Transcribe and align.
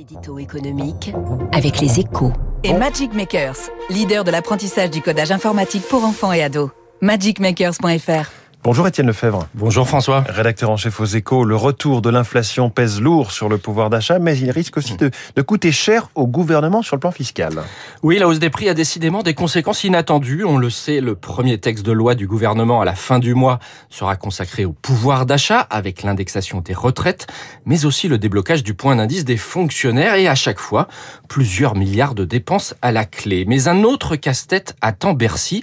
L'édito 0.00 0.38
économique 0.38 1.12
avec 1.52 1.78
les 1.78 2.00
échos. 2.00 2.32
Et 2.64 2.72
Magic 2.72 3.12
Makers, 3.12 3.58
leader 3.90 4.24
de 4.24 4.30
l'apprentissage 4.30 4.90
du 4.90 5.02
codage 5.02 5.30
informatique 5.30 5.82
pour 5.90 6.04
enfants 6.04 6.32
et 6.32 6.42
ados. 6.42 6.70
magicmakers.fr 7.02 8.39
Bonjour 8.62 8.86
Étienne 8.86 9.06
Lefebvre. 9.06 9.48
Bonjour 9.54 9.88
François. 9.88 10.22
Rédacteur 10.28 10.68
en 10.68 10.76
chef 10.76 11.00
aux 11.00 11.06
échos, 11.06 11.46
le 11.46 11.56
retour 11.56 12.02
de 12.02 12.10
l'inflation 12.10 12.68
pèse 12.68 13.00
lourd 13.00 13.32
sur 13.32 13.48
le 13.48 13.56
pouvoir 13.56 13.88
d'achat, 13.88 14.18
mais 14.18 14.36
il 14.36 14.50
risque 14.50 14.76
aussi 14.76 14.98
de, 14.98 15.10
de, 15.34 15.40
coûter 15.42 15.72
cher 15.72 16.10
au 16.14 16.26
gouvernement 16.26 16.82
sur 16.82 16.94
le 16.94 17.00
plan 17.00 17.10
fiscal. 17.10 17.62
Oui, 18.02 18.18
la 18.18 18.28
hausse 18.28 18.38
des 18.38 18.50
prix 18.50 18.68
a 18.68 18.74
décidément 18.74 19.22
des 19.22 19.32
conséquences 19.32 19.82
inattendues. 19.84 20.44
On 20.44 20.58
le 20.58 20.68
sait, 20.68 21.00
le 21.00 21.14
premier 21.14 21.56
texte 21.56 21.86
de 21.86 21.92
loi 21.92 22.14
du 22.14 22.26
gouvernement 22.26 22.82
à 22.82 22.84
la 22.84 22.94
fin 22.94 23.18
du 23.18 23.34
mois 23.34 23.60
sera 23.88 24.16
consacré 24.16 24.66
au 24.66 24.72
pouvoir 24.72 25.24
d'achat 25.24 25.60
avec 25.70 26.02
l'indexation 26.02 26.60
des 26.60 26.74
retraites, 26.74 27.28
mais 27.64 27.86
aussi 27.86 28.08
le 28.08 28.18
déblocage 28.18 28.62
du 28.62 28.74
point 28.74 28.94
d'indice 28.94 29.24
des 29.24 29.38
fonctionnaires 29.38 30.16
et 30.16 30.28
à 30.28 30.34
chaque 30.34 30.60
fois, 30.60 30.86
plusieurs 31.30 31.76
milliards 31.76 32.14
de 32.14 32.26
dépenses 32.26 32.74
à 32.82 32.92
la 32.92 33.06
clé. 33.06 33.46
Mais 33.48 33.68
un 33.68 33.84
autre 33.84 34.16
casse-tête 34.16 34.76
attend 34.82 35.14
Bercy 35.14 35.62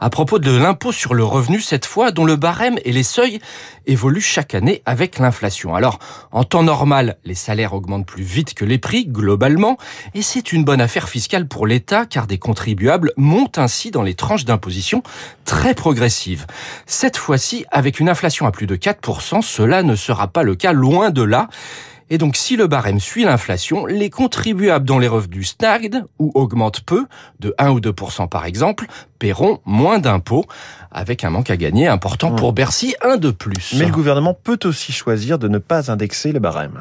à 0.00 0.08
propos 0.08 0.38
de 0.38 0.56
l'impôt 0.56 0.92
sur 0.92 1.12
le 1.12 1.24
revenu, 1.24 1.60
cette 1.60 1.84
fois 1.84 2.10
dont 2.10 2.24
le 2.24 2.37
barème 2.38 2.78
et 2.84 2.92
les 2.92 3.02
seuils 3.02 3.40
évoluent 3.86 4.20
chaque 4.20 4.54
année 4.54 4.82
avec 4.86 5.18
l'inflation. 5.18 5.74
Alors, 5.74 5.98
en 6.32 6.44
temps 6.44 6.62
normal, 6.62 7.18
les 7.24 7.34
salaires 7.34 7.74
augmentent 7.74 8.06
plus 8.06 8.22
vite 8.22 8.54
que 8.54 8.64
les 8.64 8.78
prix, 8.78 9.06
globalement, 9.06 9.76
et 10.14 10.22
c'est 10.22 10.52
une 10.52 10.64
bonne 10.64 10.80
affaire 10.80 11.08
fiscale 11.08 11.46
pour 11.46 11.66
l'État, 11.66 12.06
car 12.06 12.26
des 12.26 12.38
contribuables 12.38 13.12
montent 13.16 13.58
ainsi 13.58 13.90
dans 13.90 14.02
les 14.02 14.14
tranches 14.14 14.44
d'imposition 14.44 15.02
très 15.44 15.74
progressives. 15.74 16.46
Cette 16.86 17.16
fois-ci, 17.16 17.64
avec 17.70 18.00
une 18.00 18.08
inflation 18.08 18.46
à 18.46 18.52
plus 18.52 18.66
de 18.66 18.76
4%, 18.76 19.42
cela 19.42 19.82
ne 19.82 19.94
sera 19.94 20.28
pas 20.28 20.42
le 20.42 20.54
cas, 20.54 20.72
loin 20.72 21.10
de 21.10 21.22
là. 21.22 21.48
Et 22.10 22.16
donc, 22.16 22.36
si 22.36 22.56
le 22.56 22.66
barème 22.66 23.00
suit 23.00 23.24
l'inflation, 23.24 23.84
les 23.84 24.08
contribuables 24.08 24.86
dont 24.86 24.98
les 24.98 25.08
revenus 25.08 25.48
stagnent 25.48 26.04
ou 26.18 26.32
augmentent 26.34 26.80
peu, 26.80 27.06
de 27.40 27.54
1 27.58 27.70
ou 27.70 27.80
2% 27.80 28.28
par 28.28 28.46
exemple, 28.46 28.86
paieront 29.18 29.60
moins 29.64 29.98
d'impôts, 29.98 30.44
avec 30.90 31.24
un 31.24 31.30
manque 31.30 31.50
à 31.50 31.56
gagner 31.56 31.86
important 31.86 32.30
pour 32.30 32.52
Bercy, 32.52 32.94
un 33.02 33.16
de 33.16 33.30
plus. 33.30 33.74
Mais 33.76 33.86
le 33.86 33.92
gouvernement 33.92 34.34
peut 34.34 34.58
aussi 34.64 34.92
choisir 34.92 35.38
de 35.38 35.48
ne 35.48 35.58
pas 35.58 35.90
indexer 35.90 36.32
le 36.32 36.38
barème. 36.38 36.78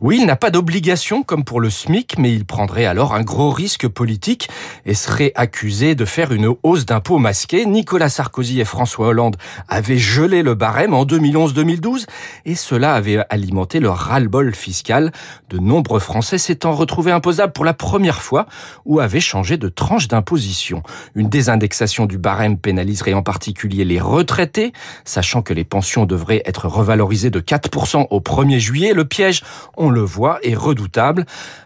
Oui, 0.00 0.18
il 0.20 0.26
n'a 0.26 0.36
pas 0.36 0.50
d'obligation 0.50 1.22
comme 1.22 1.44
pour 1.44 1.60
le 1.60 1.70
SMIC, 1.70 2.18
mais 2.18 2.32
il 2.32 2.44
prendrait 2.44 2.84
alors 2.84 3.14
un 3.14 3.22
gros 3.22 3.50
risque 3.50 3.88
politique 3.88 4.48
et 4.86 4.94
serait 4.94 5.32
accusé 5.34 5.94
de 5.94 6.04
faire 6.04 6.32
une 6.32 6.54
hausse 6.62 6.86
d'impôts 6.86 7.18
masquée. 7.18 7.66
Nicolas 7.66 8.08
Sarkozy 8.08 8.60
et 8.60 8.64
François 8.64 9.08
Hollande 9.08 9.36
avaient 9.68 9.98
gelé 9.98 10.42
le 10.42 10.54
barème 10.54 10.94
en 10.94 11.04
2011-2012 11.04 12.06
et 12.44 12.54
cela 12.54 12.94
avait 12.94 13.24
alimenté 13.30 13.80
le 13.80 13.90
ras-le-bol 13.90 14.54
fiscal. 14.54 15.12
De 15.50 15.58
nombreux 15.58 16.00
Français 16.00 16.38
s'étant 16.38 16.72
retrouvés 16.72 17.12
imposables 17.12 17.52
pour 17.52 17.64
la 17.64 17.74
première 17.74 18.22
fois 18.22 18.46
ou 18.84 19.00
avaient 19.00 19.20
changé 19.20 19.56
de 19.56 19.68
tranche 19.68 20.06
d'imposition. 20.08 20.82
Une 21.14 21.28
désindexation 21.28 21.77
du 22.06 22.18
barème 22.18 22.58
pénaliserait 22.58 23.14
en 23.14 23.22
particulier 23.22 23.84
les 23.84 24.00
retraités, 24.00 24.72
sachant 25.04 25.42
que 25.42 25.54
les 25.54 25.64
pensions 25.64 26.06
devraient 26.06 26.42
être 26.44 26.66
revalorisées 26.66 27.30
de 27.30 27.40
4% 27.40 28.06
au 28.10 28.20
1er 28.20 28.58
juillet. 28.58 28.92
Le 28.94 29.04
piège, 29.04 29.42
on 29.76 29.90
le 29.90 30.00
voit, 30.00 30.38
est 30.42 30.54
redoutable. 30.54 31.24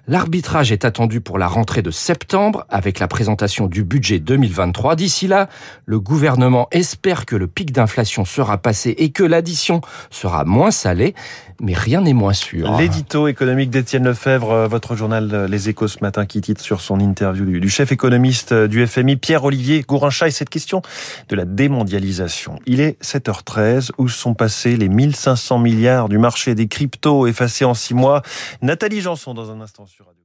L'arbitrage 0.09 0.73
est 0.73 0.85
attendu 0.85 1.21
pour 1.21 1.39
la 1.39 1.47
rentrée 1.47 1.81
de 1.83 1.91
septembre 1.91 2.67
avec 2.69 2.99
la 2.99 3.09
présentation 3.09 3.69
du 3.69 3.85
budget 3.85 4.19
2023. 4.19 4.97
D'ici 4.97 5.29
là, 5.29 5.49
le 5.87 6.01
gouvernement 6.01 6.69
espère 6.73 7.25
que 7.25 7.37
le 7.37 7.47
pic 7.47 7.73
d'inflation 7.73 8.25
sera 8.25 8.59
passé 8.59 8.95
et 8.99 9.11
que 9.11 9.23
l'addition 9.23 9.81
sera 10.11 10.45
moins 10.45 10.73
salée, 10.73 11.15
mais 11.61 11.75
rien 11.75 12.01
n'est 12.01 12.13
moins 12.15 12.33
sûr. 12.33 12.77
L'édito 12.77 13.29
économique 13.29 13.71
d'Étienne 13.71 14.05
Lefebvre, 14.05 14.67
votre 14.69 14.97
journal 14.97 15.47
Les 15.49 15.69
Échos 15.69 15.89
ce 15.89 15.99
matin 16.03 16.27
qui 16.27 16.41
titre 16.41 16.61
sur 16.61 16.81
son 16.81 16.99
interview 17.01 17.45
du 17.45 17.69
chef 17.69 17.93
économiste 17.93 18.53
du 18.53 18.87
FMI, 18.87 19.17
Pierre-Olivier 19.17 19.85
Gourincha, 20.03 20.27
et 20.27 20.33
cette 20.33 20.50
question 20.50 20.83
de 21.28 21.36
la 21.36 21.45
démondialisation. 21.45 22.58
Il 22.67 22.80
est 22.80 23.01
7h13, 23.02 23.90
où 23.98 24.08
sont 24.08 24.35
passés 24.35 24.77
les 24.77 24.89
1500 24.89 25.58
milliards 25.58 26.08
du 26.08 26.18
marché 26.18 26.57
des 26.57 26.67
cryptos 26.67 27.29
effacés 27.29 27.64
en 27.64 27.74
six 27.74 27.95
mois? 27.95 28.23
Nathalie 28.62 29.01
Janson 29.01 29.33
dans 29.33 29.52
un 29.52 29.61
instant 29.61 29.86
sur 29.86 30.07
Radio. 30.07 30.22